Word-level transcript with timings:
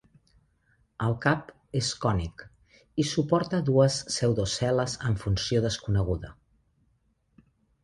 El 1.07 1.11
cap 1.25 1.51
és 1.79 1.89
cònic, 2.05 2.41
i 3.03 3.05
suporta 3.11 3.61
dues 3.69 3.99
pseudocel·les 4.13 4.99
amb 5.11 5.23
funció 5.27 5.65
desconeguda. 5.69 6.35